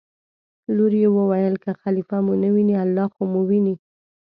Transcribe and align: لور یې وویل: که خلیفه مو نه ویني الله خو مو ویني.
لور 0.75 0.93
یې 1.01 1.09
وویل: 1.17 1.53
که 1.63 1.71
خلیفه 1.81 2.17
مو 2.25 2.33
نه 2.41 2.49
ویني 2.53 2.75
الله 2.83 3.05
خو 3.13 3.21
مو 3.31 3.41
ویني. 3.49 3.75